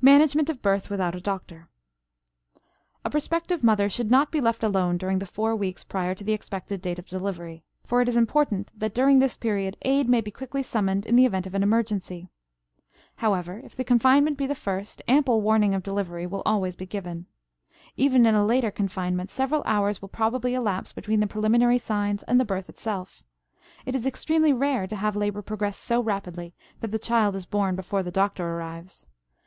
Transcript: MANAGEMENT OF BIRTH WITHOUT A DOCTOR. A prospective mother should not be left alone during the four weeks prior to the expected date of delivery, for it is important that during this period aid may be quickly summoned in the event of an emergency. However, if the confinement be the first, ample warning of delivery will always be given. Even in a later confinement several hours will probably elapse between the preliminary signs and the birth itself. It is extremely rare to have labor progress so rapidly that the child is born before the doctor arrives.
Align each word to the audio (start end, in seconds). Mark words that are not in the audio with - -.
MANAGEMENT 0.00 0.48
OF 0.48 0.62
BIRTH 0.62 0.88
WITHOUT 0.88 1.14
A 1.16 1.20
DOCTOR. 1.20 1.68
A 3.04 3.10
prospective 3.10 3.62
mother 3.62 3.90
should 3.90 4.10
not 4.10 4.30
be 4.30 4.40
left 4.40 4.64
alone 4.64 4.96
during 4.96 5.18
the 5.18 5.26
four 5.26 5.54
weeks 5.54 5.84
prior 5.84 6.14
to 6.14 6.24
the 6.24 6.32
expected 6.32 6.80
date 6.80 6.98
of 6.98 7.06
delivery, 7.06 7.62
for 7.84 8.00
it 8.00 8.08
is 8.08 8.16
important 8.16 8.72
that 8.74 8.94
during 8.94 9.18
this 9.18 9.36
period 9.36 9.76
aid 9.82 10.08
may 10.08 10.22
be 10.22 10.30
quickly 10.30 10.62
summoned 10.62 11.04
in 11.04 11.16
the 11.16 11.26
event 11.26 11.46
of 11.46 11.54
an 11.54 11.62
emergency. 11.62 12.30
However, 13.16 13.60
if 13.62 13.76
the 13.76 13.84
confinement 13.84 14.38
be 14.38 14.46
the 14.46 14.54
first, 14.54 15.02
ample 15.06 15.42
warning 15.42 15.74
of 15.74 15.82
delivery 15.82 16.26
will 16.26 16.40
always 16.46 16.74
be 16.74 16.86
given. 16.86 17.26
Even 17.94 18.24
in 18.24 18.34
a 18.34 18.46
later 18.46 18.70
confinement 18.70 19.30
several 19.30 19.62
hours 19.66 20.00
will 20.00 20.08
probably 20.08 20.54
elapse 20.54 20.94
between 20.94 21.20
the 21.20 21.26
preliminary 21.26 21.76
signs 21.76 22.22
and 22.22 22.40
the 22.40 22.46
birth 22.46 22.70
itself. 22.70 23.22
It 23.84 23.94
is 23.94 24.06
extremely 24.06 24.54
rare 24.54 24.86
to 24.86 24.96
have 24.96 25.14
labor 25.14 25.42
progress 25.42 25.76
so 25.76 26.02
rapidly 26.02 26.54
that 26.80 26.90
the 26.90 26.98
child 26.98 27.36
is 27.36 27.44
born 27.44 27.76
before 27.76 28.02
the 28.02 28.10
doctor 28.10 28.48
arrives. 28.52 29.06